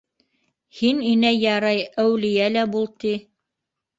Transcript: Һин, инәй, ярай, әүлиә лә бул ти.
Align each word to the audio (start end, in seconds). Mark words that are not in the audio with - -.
Һин, 0.77 1.01
инәй, 1.09 1.37
ярай, 1.43 1.83
әүлиә 2.05 2.49
лә 2.57 2.63
бул 2.77 2.91
ти. 3.05 3.15